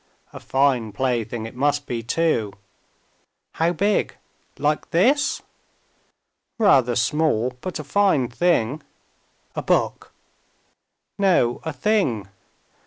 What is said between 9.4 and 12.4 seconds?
"A book." "No, a thing.